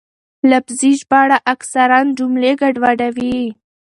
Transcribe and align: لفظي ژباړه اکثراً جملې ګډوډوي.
لفظي 0.49 0.91
ژباړه 0.99 1.37
اکثراً 1.53 1.99
جملې 2.17 2.51
ګډوډوي. 2.61 3.41